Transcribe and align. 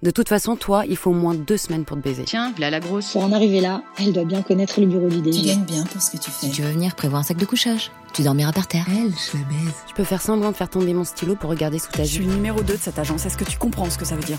De 0.00 0.12
toute 0.12 0.28
façon, 0.28 0.54
toi, 0.54 0.84
il 0.88 0.96
faut 0.96 1.10
au 1.10 1.14
moins 1.14 1.34
deux 1.34 1.56
semaines 1.56 1.84
pour 1.84 1.96
te 1.96 2.02
baiser. 2.02 2.22
Tiens, 2.22 2.52
là 2.58 2.70
la 2.70 2.78
grosse. 2.78 3.10
Pour 3.10 3.24
en 3.24 3.32
arriver 3.32 3.60
là, 3.60 3.82
elle 3.98 4.12
doit 4.12 4.24
bien 4.24 4.42
connaître 4.42 4.80
le 4.80 4.86
bureau 4.86 5.08
du 5.08 5.20
Tu 5.28 5.42
gagnes 5.44 5.64
bien 5.64 5.82
pour 5.86 6.00
ce 6.00 6.12
que 6.12 6.18
tu 6.18 6.30
fais. 6.30 6.46
Si 6.46 6.52
tu 6.52 6.62
veux 6.62 6.70
venir, 6.70 6.94
prévoir 6.94 7.20
un 7.22 7.24
sac 7.24 7.36
de 7.36 7.44
couchage. 7.44 7.90
Tu 8.12 8.22
dormiras 8.22 8.52
par 8.52 8.68
terre. 8.68 8.86
Elle, 8.88 9.10
je 9.10 9.36
la 9.36 9.44
baise. 9.48 9.74
Je 9.88 9.94
peux 9.94 10.04
faire 10.04 10.22
semblant 10.22 10.52
de 10.52 10.56
faire 10.56 10.70
tomber 10.70 10.94
mon 10.94 11.02
stylo 11.02 11.34
pour 11.34 11.50
regarder 11.50 11.80
sous 11.80 11.90
ta 11.90 12.04
Je 12.04 12.08
suis 12.10 12.18
jupe. 12.18 12.28
le 12.28 12.34
numéro 12.36 12.62
2 12.62 12.74
de 12.74 12.78
cette 12.80 13.00
agence. 13.00 13.26
Est-ce 13.26 13.36
que 13.36 13.44
tu 13.44 13.58
comprends 13.58 13.90
ce 13.90 13.98
que 13.98 14.04
ça 14.04 14.14
veut 14.14 14.22
dire? 14.22 14.38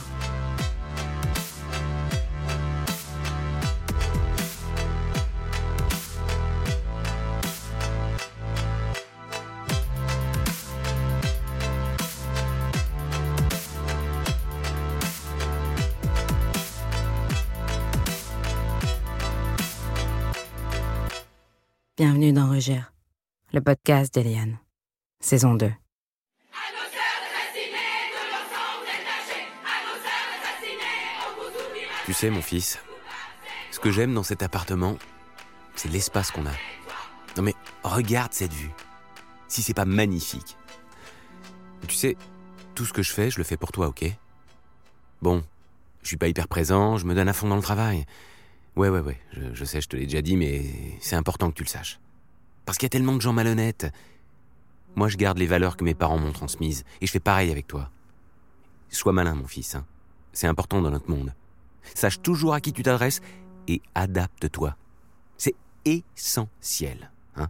Bienvenue 21.99 22.31
dans 22.31 22.49
Regère, 22.49 22.93
le 23.51 23.59
podcast 23.59 24.13
d'Eliane, 24.13 24.57
saison 25.19 25.55
2. 25.55 25.69
Tu 32.05 32.13
sais, 32.13 32.29
mon 32.29 32.41
fils, 32.41 32.79
ce 33.71 33.79
que 33.79 33.91
j'aime 33.91 34.13
dans 34.13 34.23
cet 34.23 34.43
appartement, 34.43 34.97
c'est 35.75 35.89
l'espace 35.89 36.31
qu'on 36.31 36.45
a. 36.45 36.53
Non 37.35 37.43
mais 37.43 37.53
regarde 37.83 38.31
cette 38.31 38.53
vue. 38.53 38.71
Si 39.49 39.61
c'est 39.61 39.73
pas 39.73 39.83
magnifique. 39.83 40.55
Tu 41.85 41.95
sais, 41.95 42.15
tout 42.75 42.85
ce 42.85 42.93
que 42.93 43.03
je 43.03 43.11
fais, 43.11 43.29
je 43.29 43.39
le 43.39 43.43
fais 43.43 43.57
pour 43.57 43.73
toi, 43.73 43.89
ok? 43.89 44.05
Bon, 45.21 45.43
je 46.01 46.07
suis 46.07 46.17
pas 46.17 46.29
hyper 46.29 46.47
présent, 46.47 46.95
je 46.95 47.05
me 47.05 47.13
donne 47.13 47.27
à 47.27 47.33
fond 47.33 47.49
dans 47.49 47.57
le 47.57 47.61
travail. 47.61 48.05
Ouais, 48.79 48.87
ouais, 48.87 49.01
ouais, 49.01 49.19
je, 49.51 49.65
sais, 49.65 49.81
je 49.81 49.89
te 49.89 49.97
l'ai 49.97 50.05
déjà 50.05 50.21
dit, 50.21 50.37
mais 50.37 50.63
c'est 51.01 51.17
important 51.17 51.49
que 51.49 51.55
tu 51.55 51.63
le 51.63 51.67
saches. 51.67 51.99
Parce 52.63 52.77
qu'il 52.77 52.85
y 52.85 52.87
a 52.87 52.89
tellement 52.89 53.13
de 53.13 53.19
gens 53.19 53.33
malhonnêtes. 53.33 53.91
Moi, 54.95 55.09
je 55.09 55.17
garde 55.17 55.37
les 55.37 55.47
valeurs 55.47 55.75
que 55.75 55.83
mes 55.83 55.93
parents 55.93 56.17
m'ont 56.17 56.31
transmises, 56.31 56.85
et 57.01 57.05
je 57.05 57.11
fais 57.11 57.19
pareil 57.19 57.51
avec 57.51 57.67
toi. 57.67 57.91
Sois 58.87 59.11
malin, 59.11 59.35
mon 59.35 59.47
fils. 59.47 59.75
hein. 59.75 59.85
C'est 60.31 60.47
important 60.47 60.81
dans 60.81 60.91
notre 60.91 61.09
monde. 61.09 61.33
Sache 61.93 62.21
toujours 62.21 62.53
à 62.53 62.61
qui 62.61 62.71
tu 62.71 62.81
t'adresses 62.81 63.19
et 63.67 63.81
adapte-toi. 63.95 64.77
C'est 65.37 65.55
essentiel. 65.83 67.11
hein. 67.35 67.49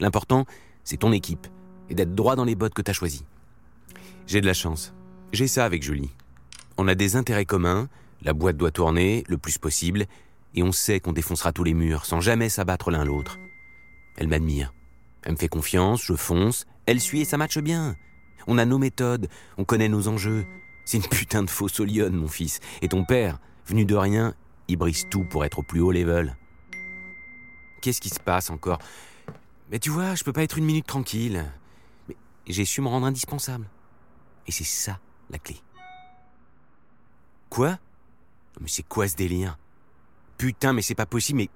L'important, 0.00 0.44
c'est 0.84 0.98
ton 0.98 1.12
équipe 1.12 1.46
et 1.88 1.94
d'être 1.94 2.14
droit 2.14 2.36
dans 2.36 2.44
les 2.44 2.56
bottes 2.56 2.74
que 2.74 2.82
tu 2.82 2.90
as 2.90 2.94
choisies. 2.94 3.24
J'ai 4.26 4.42
de 4.42 4.46
la 4.46 4.52
chance. 4.52 4.92
J'ai 5.32 5.48
ça 5.48 5.64
avec 5.64 5.82
Julie. 5.82 6.10
On 6.76 6.88
a 6.88 6.94
des 6.94 7.16
intérêts 7.16 7.46
communs, 7.46 7.88
la 8.20 8.34
boîte 8.34 8.58
doit 8.58 8.70
tourner 8.70 9.24
le 9.28 9.38
plus 9.38 9.56
possible, 9.56 10.04
et 10.54 10.62
on 10.62 10.72
sait 10.72 11.00
qu'on 11.00 11.12
défoncera 11.12 11.52
tous 11.52 11.64
les 11.64 11.74
murs 11.74 12.06
sans 12.06 12.20
jamais 12.20 12.48
s'abattre 12.48 12.90
l'un 12.90 13.04
l'autre. 13.04 13.38
Elle 14.16 14.28
m'admire. 14.28 14.72
Elle 15.22 15.32
me 15.32 15.36
fait 15.36 15.48
confiance, 15.48 16.02
je 16.02 16.14
fonce, 16.14 16.66
elle 16.86 17.00
suit 17.00 17.20
et 17.20 17.24
ça 17.24 17.36
matche 17.36 17.58
bien. 17.58 17.96
On 18.46 18.58
a 18.58 18.64
nos 18.64 18.78
méthodes, 18.78 19.28
on 19.58 19.64
connaît 19.64 19.88
nos 19.88 20.08
enjeux. 20.08 20.46
C'est 20.84 20.98
une 20.98 21.02
putain 21.08 21.42
de 21.42 21.50
fausse 21.50 21.80
lionne, 21.80 22.16
mon 22.16 22.28
fils. 22.28 22.60
Et 22.82 22.88
ton 22.88 23.04
père, 23.04 23.38
venu 23.66 23.84
de 23.84 23.94
rien, 23.94 24.34
il 24.68 24.76
brise 24.76 25.06
tout 25.10 25.24
pour 25.24 25.44
être 25.44 25.58
au 25.58 25.62
plus 25.62 25.80
haut 25.80 25.92
level. 25.92 26.36
Qu'est-ce 27.80 28.00
qui 28.00 28.08
se 28.08 28.20
passe 28.20 28.50
encore? 28.50 28.78
Mais 29.70 29.78
tu 29.78 29.90
vois, 29.90 30.14
je 30.14 30.24
peux 30.24 30.32
pas 30.32 30.42
être 30.42 30.58
une 30.58 30.64
minute 30.64 30.86
tranquille. 30.86 31.44
Mais 32.08 32.16
j'ai 32.46 32.64
su 32.64 32.80
me 32.80 32.88
rendre 32.88 33.06
indispensable. 33.06 33.68
Et 34.46 34.52
c'est 34.52 34.64
ça, 34.64 34.98
la 35.30 35.38
clé. 35.38 35.56
Quoi? 37.50 37.78
Mais 38.60 38.68
c'est 38.68 38.82
quoi 38.82 39.06
ce 39.08 39.14
délire? 39.14 39.58
Putain, 40.38 40.72
mais 40.72 40.82
c'est 40.82 40.94
pas 40.94 41.06
possible, 41.06 41.38
mais. 41.38 41.50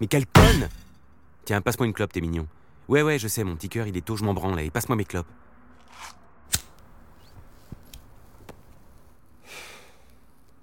Mais 0.00 0.08
quelle 0.08 0.26
conne 0.26 0.68
Tiens, 1.44 1.60
passe-moi 1.62 1.86
une 1.86 1.94
clope, 1.94 2.12
t'es 2.12 2.20
mignon. 2.20 2.46
Ouais, 2.88 3.02
ouais, 3.02 3.18
je 3.18 3.28
sais, 3.28 3.44
mon 3.44 3.56
petit 3.56 3.68
cœur, 3.68 3.86
il 3.86 3.96
est 3.96 4.04
tôt, 4.04 4.16
je 4.16 4.24
m'en 4.24 4.34
branle, 4.34 4.60
et 4.60 4.70
passe-moi 4.70 4.96
mes 4.96 5.04
clopes. 5.04 5.26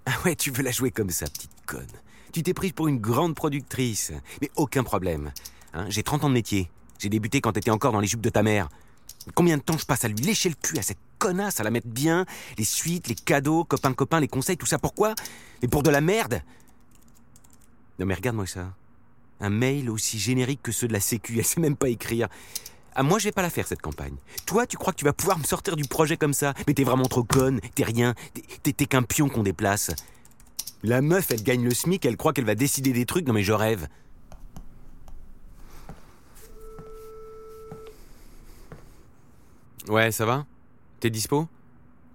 Ah 0.06 0.12
ouais, 0.26 0.36
tu 0.36 0.52
veux 0.52 0.62
la 0.62 0.72
jouer 0.72 0.92
comme 0.92 1.10
ça, 1.10 1.26
petite 1.26 1.66
conne. 1.66 1.88
Tu 2.34 2.44
t'es 2.44 2.54
prise 2.54 2.74
pour 2.74 2.88
une 2.88 3.00
grande 3.00 3.36
productrice. 3.36 4.12
Mais 4.42 4.52
aucun 4.56 4.84
problème. 4.84 5.32
Hein, 5.74 5.86
j'ai 5.90 6.04
30 6.04 6.26
ans 6.26 6.30
de 6.30 6.34
métier. 6.34 6.70
J'ai 7.00 7.10
débuté 7.10 7.42
quand 7.42 7.54
t'étais 7.54 7.72
encore 7.72 7.94
dans 7.94 8.00
les 8.00 8.08
jupes 8.08 8.22
de 8.22 8.30
ta 8.30 8.44
mère. 8.44 8.70
Combien 9.36 9.58
de 9.58 9.62
temps 9.62 9.78
je 9.78 9.86
passe 9.86 10.04
à 10.04 10.08
lui 10.08 10.16
lécher 10.16 10.50
le 10.50 10.56
cul 10.56 10.78
à 10.78 10.82
cette 10.82 10.98
connasse, 11.20 11.60
à 11.60 11.64
la 11.64 11.70
mettre 11.70 11.88
bien, 11.88 12.26
les 12.58 12.66
suites, 12.66 13.08
les 13.08 13.16
cadeaux, 13.16 13.64
copains 13.64 13.94
copains, 13.94 14.20
les 14.20 14.28
conseils, 14.28 14.58
tout 14.58 14.66
ça 14.66 14.78
pourquoi? 14.78 15.16
Mais 15.62 15.70
pour 15.70 15.84
de 15.84 15.90
la 15.90 16.02
merde 16.02 16.42
Non 18.00 18.06
mais 18.06 18.14
regarde-moi 18.16 18.46
ça. 18.48 18.74
Un 19.40 19.50
mail 19.50 19.90
aussi 19.90 20.20
générique 20.20 20.62
que 20.64 20.72
ceux 20.72 20.88
de 20.88 20.94
la 20.94 21.00
Sécu, 21.00 21.38
elle 21.38 21.46
sait 21.46 21.60
même 21.60 21.76
pas 21.76 21.90
écrire. 21.90 22.28
Ah, 22.96 23.02
moi, 23.04 23.18
je 23.18 23.24
vais 23.26 23.32
pas 23.32 23.42
la 23.42 23.50
faire, 23.50 23.68
cette 23.68 23.82
campagne. 23.82 24.16
Toi, 24.46 24.68
tu 24.68 24.78
crois 24.78 24.94
que 24.94 25.00
tu 25.00 25.06
vas 25.06 25.14
pouvoir 25.14 25.40
me 25.40 25.44
sortir 25.44 25.76
du 25.76 25.84
projet 25.84 26.16
comme 26.16 26.34
ça? 26.34 26.54
Mais 26.68 26.76
t'es 26.76 26.84
vraiment 26.84 27.06
trop 27.08 27.24
conne, 27.24 27.60
t'es 27.74 27.84
rien, 27.84 28.14
t'es- 28.62 28.74
qu'un 28.86 29.02
pion 29.02 29.30
qu'on 29.30 29.42
déplace. 29.42 29.90
La 30.84 31.02
meuf, 31.02 31.32
elle 31.32 31.42
gagne 31.42 31.64
le 31.64 31.74
SMIC, 31.74 32.06
elle 32.06 32.18
croit 32.18 32.34
qu'elle 32.34 32.46
va 32.46 32.54
décider 32.56 32.94
des 32.94 33.06
trucs, 33.08 33.26
non 33.26 33.34
mais 33.34 33.44
je 33.44 33.52
rêve. 33.54 33.88
Ouais, 39.90 40.12
ça 40.12 40.26
va? 40.26 40.46
T'es 41.00 41.10
dispo? 41.10 41.48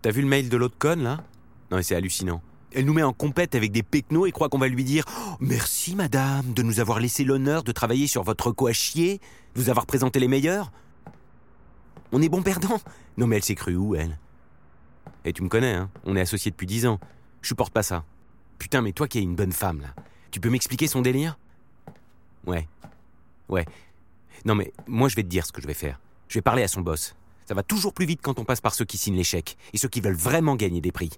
T'as 0.02 0.10
vu 0.10 0.22
le 0.22 0.28
mail 0.28 0.48
de 0.48 0.56
l'autre 0.56 0.76
conne, 0.78 1.02
là? 1.02 1.18
Non, 1.70 1.76
mais 1.76 1.82
c'est 1.82 1.94
hallucinant. 1.96 2.40
Elle 2.72 2.84
nous 2.84 2.92
met 2.92 3.02
en 3.02 3.12
compète 3.12 3.54
avec 3.54 3.72
des 3.72 3.82
pecnos 3.82 4.26
et 4.26 4.32
croit 4.32 4.48
qu'on 4.48 4.58
va 4.58 4.68
lui 4.68 4.84
dire 4.84 5.04
Merci, 5.40 5.94
madame, 5.94 6.52
de 6.52 6.62
nous 6.62 6.80
avoir 6.80 7.00
laissé 7.00 7.24
l'honneur 7.24 7.62
de 7.62 7.72
travailler 7.72 8.06
sur 8.06 8.22
votre 8.22 8.52
co 8.52 8.66
à 8.66 8.72
chier, 8.72 9.20
de 9.54 9.60
vous 9.60 9.70
avoir 9.70 9.86
présenté 9.86 10.20
les 10.20 10.28
meilleurs. 10.28 10.70
On 12.12 12.22
est 12.22 12.28
bon 12.28 12.42
perdant 12.42 12.80
Non, 13.16 13.26
mais 13.26 13.36
elle 13.36 13.44
s'est 13.44 13.54
crue 13.54 13.76
où, 13.76 13.94
elle? 13.94 14.18
Et 15.24 15.32
tu 15.32 15.42
me 15.42 15.48
connais, 15.48 15.74
hein 15.74 15.90
On 16.04 16.16
est 16.16 16.20
associés 16.20 16.50
depuis 16.50 16.66
dix 16.66 16.86
ans. 16.86 17.00
Je 17.42 17.48
supporte 17.48 17.72
pas 17.72 17.82
ça. 17.82 18.04
Putain, 18.58 18.82
mais 18.82 18.92
toi 18.92 19.08
qui 19.08 19.18
es 19.18 19.22
une 19.22 19.34
bonne 19.36 19.52
femme, 19.52 19.80
là, 19.80 19.94
tu 20.30 20.40
peux 20.40 20.50
m'expliquer 20.50 20.88
son 20.88 21.00
délire? 21.00 21.38
Ouais. 22.46 22.68
Ouais. 23.48 23.64
Non, 24.44 24.54
mais 24.54 24.72
moi, 24.86 25.08
je 25.08 25.16
vais 25.16 25.22
te 25.22 25.28
dire 25.28 25.46
ce 25.46 25.52
que 25.52 25.62
je 25.62 25.66
vais 25.66 25.74
faire. 25.74 26.00
Je 26.28 26.34
vais 26.34 26.42
parler 26.42 26.62
à 26.62 26.68
son 26.68 26.80
boss. 26.80 27.14
Ça 27.46 27.54
va 27.54 27.62
toujours 27.62 27.94
plus 27.94 28.04
vite 28.04 28.20
quand 28.22 28.38
on 28.38 28.44
passe 28.44 28.60
par 28.60 28.74
ceux 28.74 28.84
qui 28.84 28.98
signent 28.98 29.22
chèques 29.22 29.56
et 29.72 29.78
ceux 29.78 29.88
qui 29.88 30.00
veulent 30.00 30.14
vraiment 30.14 30.54
gagner 30.54 30.80
des 30.82 30.92
prix. 30.92 31.10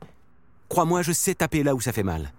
Crois-moi, 0.70 1.02
je 1.02 1.10
sais 1.10 1.34
taper 1.34 1.64
là 1.64 1.74
où 1.74 1.80
ça 1.80 1.92
fait 1.92 2.04
mal. 2.04 2.32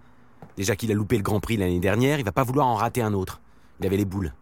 Déjà 0.56 0.74
qu'il 0.74 0.90
a 0.90 0.94
loupé 0.94 1.18
le 1.18 1.22
Grand 1.22 1.38
Prix 1.38 1.58
l'année 1.58 1.80
dernière, 1.80 2.18
il 2.18 2.24
va 2.24 2.32
pas 2.32 2.44
vouloir 2.44 2.66
en 2.66 2.74
rater 2.74 3.02
un 3.02 3.12
autre. 3.12 3.42
Il 3.78 3.86
avait 3.86 3.98
les 3.98 4.06
boules. 4.06 4.32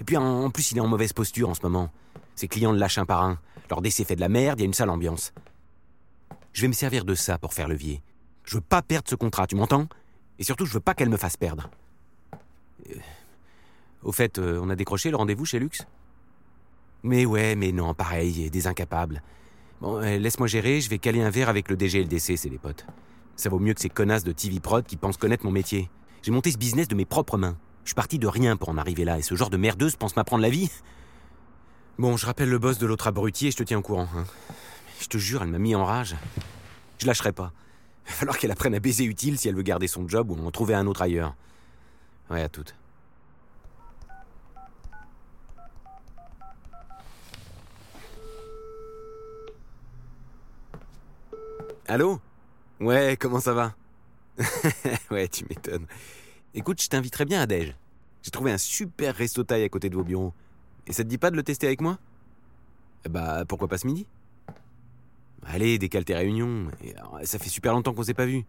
Et 0.00 0.04
puis 0.04 0.16
en, 0.16 0.50
plus, 0.50 0.70
il 0.70 0.78
est 0.78 0.80
en 0.80 0.86
mauvaise 0.86 1.12
posture 1.12 1.48
en 1.48 1.54
ce 1.54 1.62
moment. 1.62 1.90
Ses 2.36 2.46
clients 2.46 2.70
le 2.70 2.78
lâchent 2.78 2.98
un 2.98 3.06
par 3.06 3.24
un. 3.24 3.40
Leur 3.68 3.82
décès 3.82 4.04
fait 4.04 4.14
de 4.14 4.20
la 4.20 4.28
merde, 4.28 4.60
il 4.60 4.62
y 4.62 4.64
a 4.64 4.66
une 4.66 4.72
sale 4.72 4.88
ambiance. 4.88 5.32
Je 6.52 6.62
vais 6.62 6.68
me 6.68 6.72
servir 6.72 7.04
de 7.04 7.16
ça 7.16 7.36
pour 7.36 7.54
faire 7.54 7.66
levier. 7.66 8.02
Je 8.44 8.54
veux 8.54 8.60
pas 8.60 8.82
perdre 8.82 9.08
ce 9.10 9.16
contrat, 9.16 9.48
tu 9.48 9.56
m'entends? 9.56 9.88
Et 10.38 10.44
surtout, 10.44 10.64
je 10.64 10.72
veux 10.72 10.80
pas 10.80 10.94
qu'elle 10.94 11.10
me 11.10 11.16
fasse 11.16 11.36
perdre. 11.36 11.70
Euh, 12.88 12.94
Au 14.04 14.12
fait, 14.12 14.38
euh, 14.38 14.60
on 14.62 14.70
a 14.70 14.76
décroché 14.76 15.10
le 15.10 15.16
rendez-vous 15.16 15.44
chez 15.44 15.58
Lux 15.58 15.84
Mais 17.02 17.26
ouais, 17.26 17.56
mais 17.56 17.72
non, 17.72 17.94
pareil, 17.94 18.48
des 18.48 18.66
incapables. 18.68 19.22
Bon, 19.80 20.00
euh, 20.00 20.18
laisse-moi 20.18 20.46
gérer, 20.46 20.80
je 20.80 20.88
vais 20.88 20.98
caler 20.98 21.20
un 21.20 21.30
verre 21.30 21.48
avec 21.48 21.68
le 21.68 21.76
DG 21.76 21.98
et 21.98 22.02
le 22.02 22.08
DC, 22.08 22.36
c'est 22.36 22.48
des 22.48 22.58
potes. 22.58 22.86
Ça 23.36 23.48
vaut 23.48 23.58
mieux 23.58 23.74
que 23.74 23.80
ces 23.80 23.88
connasses 23.88 24.24
de 24.24 24.32
TV 24.32 24.60
Prod 24.60 24.84
qui 24.84 24.96
pensent 24.96 25.16
connaître 25.16 25.44
mon 25.44 25.50
métier. 25.50 25.90
J'ai 26.22 26.30
monté 26.30 26.50
ce 26.50 26.58
business 26.58 26.88
de 26.88 26.94
mes 26.94 27.04
propres 27.04 27.36
mains. 27.36 27.56
Je 27.84 27.90
suis 27.90 27.94
parti 27.94 28.18
de 28.18 28.26
rien 28.26 28.56
pour 28.56 28.68
en 28.70 28.78
arriver 28.78 29.04
là, 29.04 29.18
et 29.18 29.22
ce 29.22 29.34
genre 29.34 29.50
de 29.50 29.56
merdeuse 29.56 29.96
pense 29.96 30.16
m'apprendre 30.16 30.42
la 30.42 30.50
vie 30.50 30.70
Bon, 31.98 32.16
je 32.16 32.26
rappelle 32.26 32.48
le 32.48 32.58
boss 32.58 32.78
de 32.78 32.86
l'autre 32.86 33.06
abruti 33.06 33.48
et 33.48 33.50
je 33.50 33.56
te 33.56 33.62
tiens 33.62 33.78
au 33.78 33.82
courant. 33.82 34.08
hein. 34.16 34.24
Je 35.00 35.06
te 35.06 35.18
jure, 35.18 35.42
elle 35.42 35.48
m'a 35.50 35.58
mis 35.58 35.74
en 35.74 35.84
rage. 35.84 36.16
Je 36.98 37.06
lâcherai 37.06 37.32
pas. 37.32 37.52
Il 38.06 38.10
va 38.10 38.16
falloir 38.16 38.38
qu'elle 38.38 38.50
apprenne 38.50 38.74
à 38.74 38.80
baiser 38.80 39.04
utile 39.04 39.38
si 39.38 39.48
elle 39.48 39.54
veut 39.54 39.62
garder 39.62 39.86
son 39.86 40.08
job 40.08 40.30
ou 40.30 40.46
en 40.46 40.50
trouver 40.50 40.74
un 40.74 40.86
autre 40.86 41.02
ailleurs. 41.02 41.34
Ouais, 42.30 42.42
à 42.42 42.48
toutes. 42.48 42.74
Allô? 51.86 52.20
Ouais, 52.80 53.16
comment 53.18 53.40
ça 53.40 53.52
va? 53.54 53.74
Ouais, 55.10 55.28
tu 55.28 55.44
m'étonnes. 55.48 55.86
Écoute, 56.54 56.82
je 56.82 56.88
t'inviterais 56.88 57.24
bien 57.24 57.40
à 57.40 57.46
Dej. 57.46 57.74
J'ai 58.22 58.30
trouvé 58.30 58.52
un 58.52 58.58
super 58.58 59.14
resto 59.14 59.44
taille 59.44 59.64
à 59.64 59.68
côté 59.68 59.90
de 59.90 59.94
vos 59.94 60.04
bureaux. 60.04 60.32
Et 60.86 60.92
ça 60.92 61.02
te 61.04 61.08
dit 61.08 61.18
pas 61.18 61.30
de 61.30 61.36
le 61.36 61.42
tester 61.42 61.66
avec 61.66 61.80
moi? 61.80 61.98
Eh 63.04 63.08
Bah, 63.08 63.44
pourquoi 63.46 63.68
pas 63.68 63.78
ce 63.78 63.86
midi? 63.86 64.06
Allez, 65.46 65.78
décale 65.78 66.04
tes 66.04 66.14
réunions. 66.14 66.70
Ça 67.24 67.38
fait 67.38 67.48
super 67.48 67.74
longtemps 67.74 67.92
qu'on 67.92 68.02
s'est 68.02 68.14
pas 68.14 68.26
vu. 68.26 68.44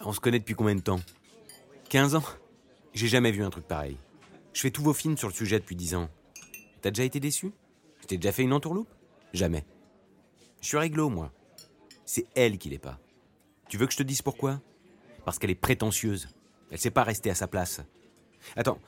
On 0.00 0.12
se 0.12 0.20
connaît 0.20 0.38
depuis 0.38 0.54
combien 0.54 0.74
de 0.74 0.80
temps? 0.80 1.00
15 1.88 2.14
ans? 2.14 2.24
J'ai 2.92 3.08
jamais 3.08 3.32
vu 3.32 3.42
un 3.42 3.50
truc 3.50 3.66
pareil. 3.66 3.96
Je 4.52 4.60
fais 4.60 4.70
tous 4.70 4.82
vos 4.82 4.92
films 4.92 5.16
sur 5.16 5.28
le 5.28 5.34
sujet 5.34 5.58
depuis 5.58 5.76
10 5.76 5.94
ans. 5.94 6.08
T'as 6.82 6.90
déjà 6.90 7.04
été 7.04 7.20
déçu? 7.20 7.52
Je 8.02 8.06
t'ai 8.06 8.16
déjà 8.18 8.32
fait 8.32 8.42
une 8.42 8.52
entourloupe? 8.52 8.88
Jamais. 9.34 9.66
Je 10.60 10.68
suis 10.68 10.78
réglo, 10.78 11.10
moi. 11.10 11.32
C'est 12.06 12.26
elle 12.34 12.56
qui 12.56 12.70
l'est 12.70 12.78
pas. 12.78 12.98
Tu 13.68 13.76
veux 13.76 13.86
que 13.86 13.92
je 13.92 13.98
te 13.98 14.02
dise 14.02 14.22
pourquoi? 14.22 14.60
Parce 15.24 15.38
qu'elle 15.38 15.50
est 15.50 15.56
prétentieuse. 15.56 16.28
Elle 16.70 16.78
sait 16.78 16.90
pas 16.90 17.02
rester 17.02 17.30
à 17.30 17.34
sa 17.34 17.48
place. 17.48 17.82
Attends, 18.56 18.78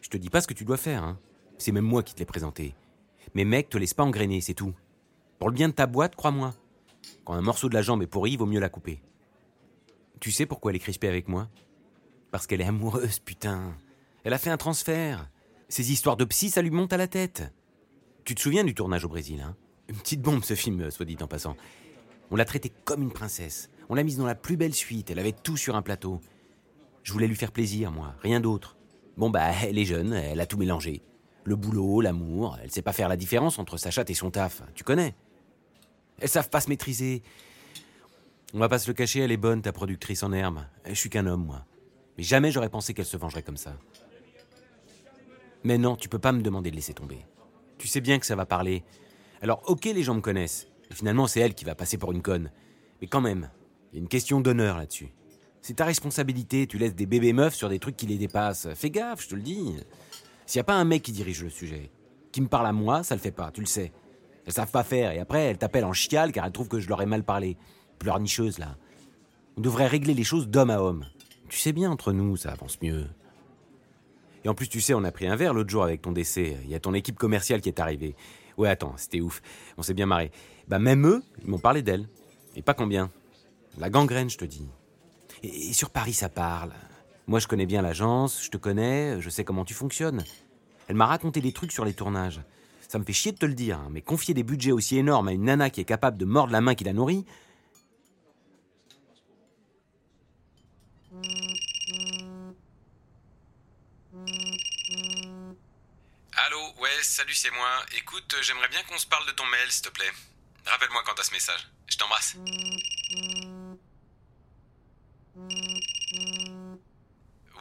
je 0.00 0.08
te 0.08 0.16
dis 0.16 0.30
pas 0.30 0.40
ce 0.40 0.46
que 0.46 0.54
tu 0.54 0.64
dois 0.64 0.76
faire, 0.76 1.02
hein. 1.02 1.18
C'est 1.58 1.72
même 1.72 1.84
moi 1.84 2.02
qui 2.02 2.14
te 2.14 2.20
l'ai 2.20 2.24
présenté. 2.24 2.74
Mais 3.34 3.44
mec, 3.44 3.68
te 3.68 3.78
laisse 3.78 3.94
pas 3.94 4.04
engrainer, 4.04 4.40
c'est 4.40 4.54
tout. 4.54 4.74
Pour 5.38 5.48
le 5.48 5.54
bien 5.54 5.68
de 5.68 5.74
ta 5.74 5.86
boîte, 5.86 6.16
crois-moi. 6.16 6.54
Quand 7.24 7.34
un 7.34 7.42
morceau 7.42 7.68
de 7.68 7.74
la 7.74 7.82
jambe 7.82 8.02
est 8.02 8.06
pourri, 8.06 8.36
vaut 8.36 8.46
mieux 8.46 8.60
la 8.60 8.68
couper. 8.68 9.02
Tu 10.20 10.30
sais 10.30 10.46
pourquoi 10.46 10.70
elle 10.70 10.76
est 10.76 10.80
crispée 10.80 11.08
avec 11.08 11.28
moi? 11.28 11.48
Parce 12.30 12.46
qu'elle 12.46 12.60
est 12.60 12.66
amoureuse, 12.66 13.18
putain. 13.18 13.76
Elle 14.24 14.32
a 14.32 14.38
fait 14.38 14.50
un 14.50 14.56
transfert. 14.56 15.28
Ces 15.68 15.90
histoires 15.90 16.16
de 16.16 16.24
psy, 16.24 16.50
ça 16.50 16.62
lui 16.62 16.70
monte 16.70 16.92
à 16.92 16.96
la 16.96 17.08
tête. 17.08 17.52
Tu 18.24 18.34
te 18.34 18.40
souviens 18.40 18.64
du 18.64 18.74
tournage 18.74 19.04
au 19.04 19.08
Brésil, 19.08 19.40
hein? 19.40 19.56
Une 19.92 19.98
petite 19.98 20.22
bombe, 20.22 20.42
ce 20.42 20.54
film, 20.54 20.90
soit 20.90 21.04
dit 21.04 21.18
en 21.20 21.26
passant. 21.26 21.54
On 22.30 22.36
l'a 22.36 22.46
traitée 22.46 22.72
comme 22.84 23.02
une 23.02 23.12
princesse. 23.12 23.68
On 23.90 23.94
l'a 23.94 24.02
mise 24.02 24.16
dans 24.16 24.24
la 24.24 24.34
plus 24.34 24.56
belle 24.56 24.72
suite. 24.72 25.10
Elle 25.10 25.18
avait 25.18 25.32
tout 25.32 25.58
sur 25.58 25.76
un 25.76 25.82
plateau. 25.82 26.18
Je 27.02 27.12
voulais 27.12 27.26
lui 27.26 27.36
faire 27.36 27.52
plaisir, 27.52 27.92
moi, 27.92 28.14
rien 28.22 28.40
d'autre. 28.40 28.78
Bon, 29.18 29.28
bah, 29.28 29.50
elle 29.62 29.78
est 29.78 29.84
jeune, 29.84 30.14
elle 30.14 30.40
a 30.40 30.46
tout 30.46 30.56
mélangé. 30.56 31.02
Le 31.44 31.56
boulot, 31.56 32.00
l'amour, 32.00 32.58
elle 32.62 32.70
sait 32.70 32.80
pas 32.80 32.94
faire 32.94 33.10
la 33.10 33.18
différence 33.18 33.58
entre 33.58 33.76
sa 33.76 33.90
chatte 33.90 34.08
et 34.08 34.14
son 34.14 34.30
taf. 34.30 34.62
Tu 34.74 34.82
connais? 34.82 35.14
Elles 36.20 36.30
savent 36.30 36.48
pas 36.48 36.62
se 36.62 36.70
maîtriser. 36.70 37.22
On 38.54 38.58
va 38.60 38.70
pas 38.70 38.78
se 38.78 38.88
le 38.88 38.94
cacher, 38.94 39.20
elle 39.20 39.32
est 39.32 39.36
bonne, 39.36 39.60
ta 39.60 39.72
productrice 39.72 40.22
en 40.22 40.32
herbe. 40.32 40.60
Je 40.86 40.94
suis 40.94 41.10
qu'un 41.10 41.26
homme, 41.26 41.44
moi. 41.44 41.66
Mais 42.16 42.24
jamais 42.24 42.50
j'aurais 42.50 42.70
pensé 42.70 42.94
qu'elle 42.94 43.04
se 43.04 43.18
vengerait 43.18 43.42
comme 43.42 43.58
ça. 43.58 43.76
Mais 45.64 45.76
non, 45.76 45.96
tu 45.96 46.08
peux 46.08 46.18
pas 46.18 46.32
me 46.32 46.40
demander 46.40 46.70
de 46.70 46.76
laisser 46.76 46.94
tomber. 46.94 47.26
Tu 47.76 47.88
sais 47.88 48.00
bien 48.00 48.18
que 48.18 48.24
ça 48.24 48.36
va 48.36 48.46
parler. 48.46 48.84
Alors, 49.42 49.60
ok, 49.66 49.84
les 49.86 50.04
gens 50.04 50.14
me 50.14 50.20
connaissent. 50.20 50.68
Et 50.90 50.94
finalement, 50.94 51.26
c'est 51.26 51.40
elle 51.40 51.54
qui 51.54 51.64
va 51.64 51.74
passer 51.74 51.98
pour 51.98 52.12
une 52.12 52.22
conne. 52.22 52.50
Mais 53.00 53.08
quand 53.08 53.20
même, 53.20 53.50
il 53.92 53.96
y 53.96 53.98
a 53.98 54.02
une 54.02 54.08
question 54.08 54.40
d'honneur 54.40 54.78
là-dessus. 54.78 55.12
C'est 55.60 55.74
ta 55.74 55.84
responsabilité, 55.84 56.68
tu 56.68 56.78
laisses 56.78 56.94
des 56.94 57.06
bébés 57.06 57.32
meufs 57.32 57.54
sur 57.54 57.68
des 57.68 57.80
trucs 57.80 57.96
qui 57.96 58.06
les 58.06 58.18
dépassent. 58.18 58.68
Fais 58.74 58.90
gaffe, 58.90 59.22
je 59.22 59.28
te 59.28 59.34
le 59.34 59.42
dis. 59.42 59.74
S'il 60.46 60.58
n'y 60.58 60.60
a 60.60 60.64
pas 60.64 60.74
un 60.74 60.84
mec 60.84 61.02
qui 61.02 61.12
dirige 61.12 61.42
le 61.42 61.50
sujet, 61.50 61.90
qui 62.30 62.40
me 62.40 62.46
parle 62.46 62.66
à 62.66 62.72
moi, 62.72 63.02
ça 63.02 63.16
le 63.16 63.20
fait 63.20 63.32
pas, 63.32 63.50
tu 63.50 63.60
le 63.60 63.66
sais. 63.66 63.92
Elles 64.46 64.52
savent 64.52 64.70
pas 64.70 64.84
faire, 64.84 65.12
et 65.12 65.18
après, 65.18 65.40
elles 65.42 65.58
t'appellent 65.58 65.84
en 65.84 65.92
chiale 65.92 66.32
car 66.32 66.46
elles 66.46 66.52
trouvent 66.52 66.68
que 66.68 66.80
je 66.80 66.88
leur 66.88 67.02
ai 67.02 67.06
mal 67.06 67.24
parlé. 67.24 67.56
Pleurnicheuse, 67.98 68.58
là. 68.58 68.76
On 69.56 69.60
devrait 69.60 69.86
régler 69.86 70.14
les 70.14 70.24
choses 70.24 70.48
d'homme 70.48 70.70
à 70.70 70.80
homme. 70.80 71.04
Tu 71.48 71.58
sais 71.58 71.72
bien, 71.72 71.90
entre 71.90 72.12
nous, 72.12 72.36
ça 72.36 72.52
avance 72.52 72.80
mieux. 72.80 73.06
Et 74.44 74.48
en 74.48 74.54
plus, 74.54 74.68
tu 74.68 74.80
sais, 74.80 74.94
on 74.94 75.04
a 75.04 75.12
pris 75.12 75.26
un 75.26 75.36
verre 75.36 75.54
l'autre 75.54 75.70
jour 75.70 75.84
avec 75.84 76.02
ton 76.02 76.12
décès. 76.12 76.56
Il 76.64 76.70
y 76.70 76.74
a 76.74 76.80
ton 76.80 76.94
équipe 76.94 77.16
commerciale 77.16 77.60
qui 77.60 77.68
est 77.68 77.78
arrivée. 77.80 78.16
Ouais, 78.58 78.68
attends, 78.68 78.94
c'était 78.96 79.20
ouf. 79.20 79.42
On 79.78 79.82
s'est 79.82 79.94
bien 79.94 80.06
marré. 80.06 80.30
Bah, 80.68 80.78
même 80.78 81.06
eux, 81.06 81.22
ils 81.42 81.50
m'ont 81.50 81.58
parlé 81.58 81.82
d'elle. 81.82 82.08
Et 82.56 82.62
pas 82.62 82.74
combien. 82.74 83.10
La 83.78 83.90
gangrène, 83.90 84.30
je 84.30 84.38
te 84.38 84.44
dis. 84.44 84.68
Et, 85.42 85.72
sur 85.72 85.90
Paris, 85.90 86.12
ça 86.12 86.28
parle. 86.28 86.72
Moi, 87.26 87.38
je 87.38 87.48
connais 87.48 87.66
bien 87.66 87.82
l'agence, 87.82 88.44
je 88.44 88.50
te 88.50 88.56
connais, 88.56 89.20
je 89.20 89.30
sais 89.30 89.44
comment 89.44 89.64
tu 89.64 89.74
fonctionnes. 89.74 90.24
Elle 90.88 90.96
m'a 90.96 91.06
raconté 91.06 91.40
des 91.40 91.52
trucs 91.52 91.72
sur 91.72 91.84
les 91.84 91.94
tournages. 91.94 92.40
Ça 92.88 92.98
me 92.98 93.04
fait 93.04 93.12
chier 93.12 93.32
de 93.32 93.38
te 93.38 93.46
le 93.46 93.54
dire, 93.54 93.78
hein, 93.78 93.88
mais 93.90 94.02
confier 94.02 94.34
des 94.34 94.42
budgets 94.42 94.72
aussi 94.72 94.98
énormes 94.98 95.28
à 95.28 95.32
une 95.32 95.44
nana 95.44 95.70
qui 95.70 95.80
est 95.80 95.84
capable 95.84 96.18
de 96.18 96.26
mordre 96.26 96.52
la 96.52 96.60
main 96.60 96.74
qui 96.74 96.84
la 96.84 96.92
nourrit. 96.92 97.24
Salut, 107.02 107.34
c'est 107.34 107.50
moi. 107.50 107.84
Écoute, 107.92 108.34
euh, 108.34 108.42
j'aimerais 108.42 108.68
bien 108.68 108.82
qu'on 108.84 108.98
se 108.98 109.06
parle 109.06 109.26
de 109.26 109.32
ton 109.32 109.44
mail, 109.46 109.70
s'il 109.72 109.82
te 109.82 109.88
plaît. 109.88 110.12
Rappelle-moi 110.66 111.02
quand 111.04 111.14
t'as 111.14 111.24
ce 111.24 111.32
message. 111.32 111.66
Je 111.88 111.96
t'embrasse. 111.96 112.36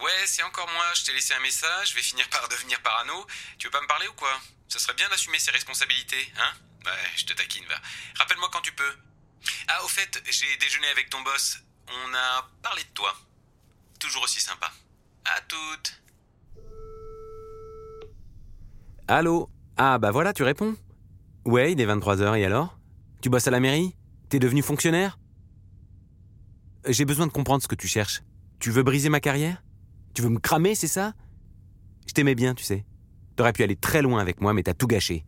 Ouais, 0.02 0.28
c'est 0.28 0.44
encore 0.44 0.70
moi. 0.72 0.86
Je 0.94 1.04
t'ai 1.06 1.14
laissé 1.14 1.34
un 1.34 1.40
message. 1.40 1.90
Je 1.90 1.96
vais 1.96 2.02
finir 2.02 2.30
par 2.30 2.48
devenir 2.50 2.82
parano. 2.82 3.26
Tu 3.58 3.68
veux 3.68 3.72
pas 3.72 3.82
me 3.82 3.88
parler 3.88 4.08
ou 4.08 4.14
quoi? 4.14 4.40
Ce 4.68 4.80
serait 4.80 4.94
bien 4.94 5.10
d'assumer 5.10 5.40
ses 5.40 5.52
responsabilités, 5.52 6.32
hein? 6.38 6.54
Ouais, 6.86 7.12
je 7.16 7.26
te 7.26 7.34
taquine, 7.34 7.66
va. 7.66 7.80
Rappelle-moi 8.16 8.50
quand 8.52 8.62
tu 8.62 8.72
peux. 8.72 8.98
Ah, 9.68 9.84
au 9.84 9.88
fait, 9.88 10.22
j'ai 10.30 10.58
déjeuné 10.58 10.88
avec 10.90 11.10
ton 11.10 11.22
boss. 11.22 11.58
On 11.88 12.14
a 12.14 12.50
parlé 12.62 12.84
de 12.84 12.90
toi. 12.90 13.16
Toujours 14.00 14.24
aussi 14.24 14.40
sympa. 14.40 14.72
À 15.26 15.42
toutes. 15.42 15.94
Allô? 19.14 19.50
Ah, 19.76 20.00
bah 20.00 20.10
voilà, 20.12 20.32
tu 20.32 20.42
réponds. 20.44 20.74
Ouais, 21.44 21.74
il 21.74 21.82
est 21.82 21.86
23h, 21.86 22.40
et 22.40 22.46
alors? 22.46 22.80
Tu 23.22 23.30
bosses 23.30 23.46
à 23.46 23.52
la 23.52 23.60
mairie? 23.60 23.94
T'es 24.30 24.40
devenu 24.40 24.62
fonctionnaire? 24.62 25.20
J'ai 26.88 27.04
besoin 27.04 27.28
de 27.28 27.34
comprendre 27.34 27.62
ce 27.62 27.68
que 27.68 27.76
tu 27.76 27.90
cherches. 27.90 28.22
Tu 28.60 28.72
veux 28.72 28.84
briser 28.84 29.10
ma 29.10 29.20
carrière? 29.20 29.66
Tu 30.14 30.22
veux 30.22 30.30
me 30.30 30.40
cramer, 30.40 30.76
c'est 30.76 30.88
ça? 30.88 31.12
Je 32.08 32.14
t'aimais 32.14 32.36
bien, 32.36 32.56
tu 32.56 32.64
sais. 32.64 32.86
T'aurais 33.36 33.52
pu 33.52 33.64
aller 33.64 33.76
très 33.76 34.02
loin 34.02 34.22
avec 34.22 34.40
moi, 34.40 34.54
mais 34.54 34.64
t'as 34.64 34.74
tout 34.74 34.88
gâché. 34.88 35.26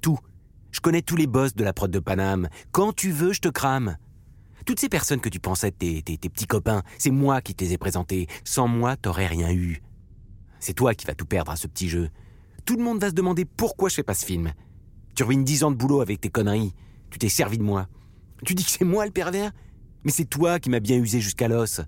Tout. 0.00 0.18
Je 0.72 0.80
connais 0.80 1.00
tous 1.00 1.14
les 1.14 1.28
boss 1.28 1.54
de 1.54 1.62
la 1.62 1.72
prod 1.72 1.88
de 1.88 2.00
Paname. 2.00 2.48
Quand 2.72 2.92
tu 2.92 3.12
veux, 3.12 3.32
je 3.32 3.40
te 3.40 3.48
crame. 3.48 3.96
Toutes 4.66 4.80
ces 4.80 4.88
personnes 4.88 5.20
que 5.20 5.28
tu 5.28 5.38
pensais 5.38 5.70
tes, 5.70 6.02
tes- 6.02 6.18
tes 6.18 6.30
petits 6.30 6.48
copains, 6.48 6.82
c'est 6.98 7.12
moi 7.12 7.42
qui 7.42 7.54
te 7.54 7.62
les 7.62 7.74
ai 7.74 7.78
présentés. 7.78 8.26
Sans 8.42 8.66
moi, 8.66 8.96
t'aurais 8.96 9.28
rien 9.28 9.52
eu. 9.52 9.84
C'est 10.58 10.74
toi 10.74 10.94
qui 10.96 11.06
vas 11.06 11.14
tout 11.14 11.26
perdre 11.26 11.52
à 11.52 11.56
ce 11.56 11.68
petit 11.68 11.88
jeu. 11.88 12.10
Tout 12.64 12.76
le 12.76 12.82
monde 12.82 13.00
va 13.00 13.08
se 13.08 13.14
demander 13.14 13.44
pourquoi 13.44 13.88
je 13.88 13.96
fais 13.96 14.02
pas 14.02 14.14
ce 14.14 14.24
film. 14.24 14.52
Tu 15.14 15.22
ruines 15.22 15.44
dix 15.44 15.64
ans 15.64 15.70
de 15.70 15.76
boulot 15.76 16.00
avec 16.00 16.20
tes 16.20 16.30
conneries. 16.30 16.72
Tu 17.10 17.18
t'es 17.18 17.28
servi 17.28 17.58
de 17.58 17.62
moi. 17.62 17.88
Tu 18.44 18.54
dis 18.54 18.64
que 18.64 18.70
c'est 18.70 18.84
moi 18.84 19.04
le 19.04 19.12
pervers? 19.12 19.50
Mais 20.04 20.12
c'est 20.12 20.24
toi 20.24 20.58
qui 20.58 20.70
m'as 20.70 20.80
bien 20.80 20.96
usé 20.96 21.20
jusqu'à 21.20 21.48
l'os. 21.48 21.80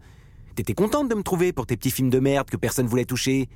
T'étais 0.55 0.75
contente 0.75 1.09
de 1.09 1.15
me 1.15 1.23
trouver 1.23 1.53
pour 1.53 1.67
tes 1.67 1.77
petits 1.77 1.91
films 1.91 2.11
de 2.11 2.19
merde 2.19 2.51
que 2.51 2.57
personne 2.57 2.87
voulait 2.87 3.05
toucher. 3.05 3.49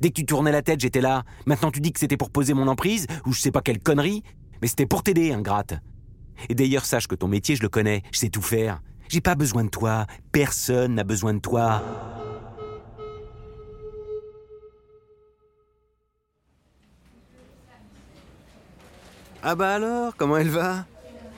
Dès 0.00 0.08
que 0.08 0.14
tu 0.14 0.24
tournais 0.24 0.52
la 0.52 0.62
tête, 0.62 0.80
j'étais 0.80 1.00
là. 1.00 1.24
Maintenant, 1.46 1.70
tu 1.70 1.80
dis 1.80 1.92
que 1.92 2.00
c'était 2.00 2.16
pour 2.16 2.30
poser 2.30 2.54
mon 2.54 2.68
emprise, 2.68 3.06
ou 3.26 3.32
je 3.32 3.40
sais 3.40 3.52
pas 3.52 3.60
quelle 3.60 3.80
connerie, 3.80 4.22
mais 4.60 4.68
c'était 4.68 4.86
pour 4.86 5.02
t'aider, 5.02 5.32
ingrate. 5.32 5.74
Et 6.48 6.54
d'ailleurs, 6.54 6.86
sache 6.86 7.06
que 7.06 7.14
ton 7.14 7.28
métier, 7.28 7.54
je 7.54 7.62
le 7.62 7.68
connais, 7.68 8.02
je 8.12 8.18
sais 8.18 8.30
tout 8.30 8.42
faire. 8.42 8.80
J'ai 9.08 9.20
pas 9.20 9.34
besoin 9.34 9.64
de 9.64 9.68
toi. 9.68 10.06
Personne 10.32 10.94
n'a 10.94 11.04
besoin 11.04 11.34
de 11.34 11.40
toi. 11.40 11.82
Ah 19.42 19.54
bah 19.56 19.74
alors, 19.74 20.14
comment 20.16 20.36
elle 20.36 20.48
va? 20.48 20.84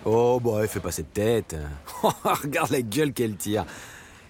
Oh 0.04 0.38
bah 0.38 0.58
elle 0.62 0.68
fait 0.68 0.80
pas 0.80 0.92
cette 0.92 1.12
tête. 1.12 1.56
Oh, 2.06 2.10
regarde 2.24 2.70
la 2.70 2.82
gueule 2.82 3.14
qu'elle 3.14 3.34
tire. 3.34 3.64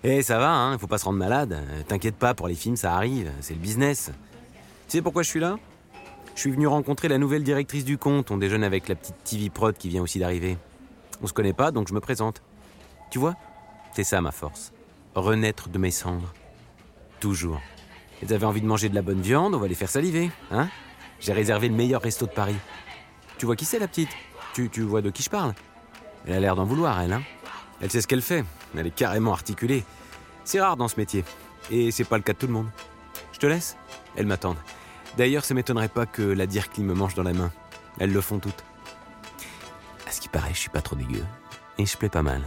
Eh 0.05 0.23
ça 0.23 0.39
va, 0.39 0.53
hein, 0.53 0.79
faut 0.79 0.87
pas 0.87 0.99
se 0.99 1.07
rendre 1.07 1.19
malade. 1.19 1.59
T'inquiète 1.89 2.15
pas, 2.15 2.33
pour 2.33 2.47
les 2.47 2.55
films 2.55 2.77
ça 2.77 2.95
arrive, 2.95 3.33
c'est 3.41 3.55
le 3.55 3.59
business. 3.59 4.13
Tu 4.89 4.99
sais 4.99 5.03
pourquoi 5.03 5.25
je 5.25 5.29
suis 5.29 5.41
là? 5.41 5.59
Je 6.37 6.41
suis 6.41 6.53
venu 6.53 6.69
rencontrer 6.69 7.09
la 7.09 7.19
nouvelle 7.19 7.43
directrice 7.43 7.85
du 7.85 7.99
compte. 7.99 8.31
On 8.31 8.37
déjeune 8.37 8.63
avec 8.63 8.89
la 8.89 8.95
petite 8.95 9.17
TV 9.25 9.51
Prod 9.51 9.77
qui 9.77 9.89
vient 9.89 10.03
aussi 10.03 10.21
d'arriver. 10.21 10.57
On 11.21 11.27
se 11.27 11.33
connaît 11.33 11.53
pas, 11.53 11.73
donc 11.73 11.89
je 11.89 11.95
me 11.95 12.01
présente. 12.01 12.43
Tu 13.11 13.19
vois? 13.19 13.35
C'est 13.93 14.05
ça 14.05 14.21
ma 14.21 14.31
force. 14.31 14.73
Renaître 15.17 15.69
de 15.69 15.79
mes 15.79 15.91
cendres. 15.91 16.33
Toujours. 17.19 17.61
Elles 18.23 18.33
avaient 18.33 18.47
envie 18.47 18.61
de 18.61 18.67
manger 18.67 18.89
de 18.89 18.95
la 18.95 19.03
bonne 19.03 19.21
viande, 19.21 19.55
on 19.55 19.59
va 19.59 19.69
les 19.69 19.75
faire 19.75 19.89
saliver, 19.89 20.31
hein? 20.51 20.69
J'ai 21.21 21.33
réservé 21.33 21.69
le 21.69 21.75
meilleur 21.75 22.03
resto 22.03 22.27
de 22.27 22.33
Paris. 22.33 22.57
Tu 23.39 23.47
vois 23.47 23.57
qui 23.57 23.65
c'est 23.65 23.79
la 23.79 23.89
petite? 23.89 24.11
Tu, 24.55 24.69
vois 24.83 25.03
de 25.03 25.11
qui 25.11 25.23
je 25.23 25.31
parle? 25.31 25.55
Elle 26.27 26.35
a 26.35 26.41
l'air 26.41 26.57
d'en 26.57 26.65
vouloir, 26.65 27.01
elle, 27.01 27.13
hein 27.13 27.23
Elle 27.81 27.91
sait 27.91 28.01
ce 28.01 28.07
qu'elle 28.07 28.23
fait. 28.23 28.45
Elle 28.77 28.87
est 28.87 28.95
carrément 28.95 29.33
articulée. 29.33 29.85
C'est 30.45 30.61
rare 30.61 30.77
dans 30.77 30.89
ce 30.89 30.97
métier. 30.97 31.25
Et 31.71 31.91
c'est 31.91 32.05
pas 32.05 32.17
le 32.17 32.23
cas 32.23 32.33
de 32.33 32.39
tout 32.39 32.47
le 32.47 32.53
monde. 32.53 32.69
Je 33.33 33.39
te 33.39 33.47
laisse 33.47 33.77
Elles 34.17 34.27
m'attendent. 34.27 34.59
D'ailleurs, 35.17 35.45
ça 35.45 35.55
m'étonnerait 35.55 35.89
pas 35.89 36.07
que 36.07 36.23
la 36.23 36.47
Dirkly 36.47 36.85
me 36.85 36.95
mange 36.95 37.15
dans 37.15 37.23
la 37.23 37.33
main. 37.33 37.51
Elles 37.99 38.13
le 38.13 38.21
font 38.21 38.39
toutes. 38.39 38.65
À 40.07 40.13
ce 40.13 40.21
qui 40.21 40.29
paraît, 40.29 40.55
je 40.55 40.59
suis 40.59 40.71
pas 40.71 40.83
trop 40.83 40.97
dégueu. 40.97 41.25
Et 41.79 41.87
je 41.87 41.97
plais 41.97 42.09
pas 42.09 42.23
mal. 42.23 42.43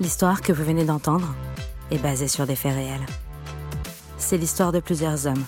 L'histoire 0.00 0.42
que 0.42 0.52
vous 0.52 0.62
venez 0.62 0.84
d'entendre 0.84 1.34
est 1.90 1.98
basée 1.98 2.28
sur 2.28 2.46
des 2.46 2.54
faits 2.54 2.72
réels. 2.74 3.04
C'est 4.16 4.38
l'histoire 4.38 4.70
de 4.70 4.78
plusieurs 4.78 5.26
hommes 5.26 5.44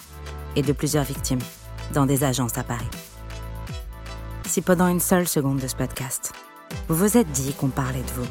et 0.57 0.62
de 0.62 0.73
plusieurs 0.73 1.04
victimes 1.04 1.38
dans 1.95 2.04
des 2.04 2.25
agences 2.25 2.59
à 2.59 2.64
Paris. 2.64 2.90
Si 4.49 4.61
pendant 4.61 4.88
une 4.88 4.99
seule 4.99 5.28
seconde 5.28 5.61
de 5.61 5.69
ce 5.69 5.76
podcast, 5.76 6.33
vous 6.88 6.97
vous 6.97 7.16
êtes 7.16 7.30
dit 7.30 7.54
qu'on 7.54 7.69
parlait 7.69 8.02
de 8.02 8.21
vous, 8.21 8.26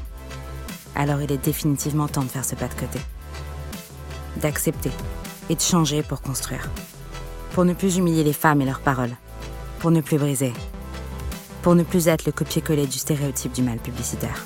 alors 0.94 1.22
il 1.22 1.32
est 1.32 1.46
définitivement 1.46 2.10
temps 2.10 2.24
de 2.24 2.28
faire 2.28 2.44
ce 2.44 2.56
pas 2.56 2.68
de 2.68 2.74
côté. 2.74 3.00
D'accepter 4.42 4.92
et 5.50 5.56
de 5.56 5.62
changer 5.62 6.04
pour 6.04 6.22
construire. 6.22 6.70
Pour 7.54 7.64
ne 7.64 7.74
plus 7.74 7.96
humilier 7.96 8.26
les 8.26 8.34
femmes 8.34 8.62
et 8.62 8.66
leurs 8.66 8.82
paroles. 8.82 9.16
Pour 9.80 9.92
ne 9.92 10.02
plus 10.02 10.18
briser. 10.18 10.52
Pour 11.62 11.76
ne 11.76 11.84
plus 11.84 12.10
être 12.10 12.26
le 12.26 12.34
copier-coller 12.34 12.88
du 12.88 12.98
stéréotype 12.98 13.54
du 13.54 13.62
mal 13.62 13.78
publicitaire. 13.78 14.46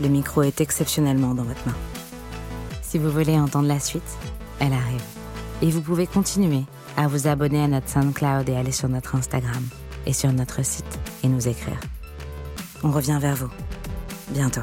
Le 0.00 0.08
micro 0.08 0.42
est 0.42 0.60
exceptionnellement 0.60 1.34
dans 1.34 1.44
votre 1.44 1.66
main. 1.66 1.74
Si 2.82 2.98
vous 2.98 3.10
voulez 3.10 3.38
entendre 3.38 3.68
la 3.68 3.80
suite, 3.80 4.02
elle 4.60 4.72
arrive. 4.72 5.02
Et 5.62 5.70
vous 5.70 5.80
pouvez 5.80 6.06
continuer 6.06 6.64
à 6.96 7.08
vous 7.08 7.26
abonner 7.26 7.62
à 7.62 7.68
notre 7.68 7.88
SoundCloud 7.88 8.48
et 8.48 8.56
aller 8.56 8.72
sur 8.72 8.88
notre 8.88 9.14
Instagram 9.16 9.62
et 10.06 10.12
sur 10.12 10.32
notre 10.32 10.64
site 10.64 10.98
et 11.22 11.28
nous 11.28 11.48
écrire. 11.48 11.80
On 12.82 12.90
revient 12.90 13.18
vers 13.20 13.34
vous. 13.34 13.50
Bientôt. 14.30 14.62